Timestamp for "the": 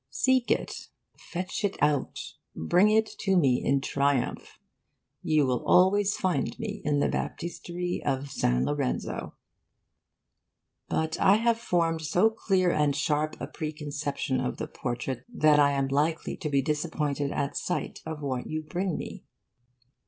6.97-7.07, 14.57-14.65